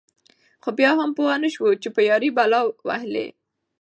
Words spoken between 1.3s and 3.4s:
نشوه په يــارۍ بلا وهــلې.